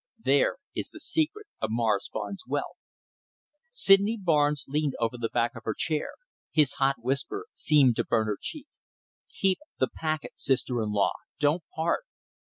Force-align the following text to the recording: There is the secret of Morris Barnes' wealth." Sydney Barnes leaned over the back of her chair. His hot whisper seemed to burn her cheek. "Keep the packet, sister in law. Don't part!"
There 0.23 0.55
is 0.73 0.89
the 0.89 0.99
secret 0.99 1.45
of 1.61 1.69
Morris 1.71 2.09
Barnes' 2.11 2.41
wealth." 2.47 2.77
Sydney 3.71 4.17
Barnes 4.19 4.65
leaned 4.67 4.95
over 4.99 5.15
the 5.15 5.29
back 5.29 5.53
of 5.55 5.63
her 5.63 5.75
chair. 5.75 6.13
His 6.51 6.73
hot 6.81 6.95
whisper 7.03 7.45
seemed 7.53 7.97
to 7.97 8.03
burn 8.03 8.25
her 8.25 8.39
cheek. 8.41 8.65
"Keep 9.29 9.59
the 9.77 9.89
packet, 9.93 10.33
sister 10.37 10.81
in 10.81 10.91
law. 10.91 11.11
Don't 11.37 11.61
part!" 11.75 12.05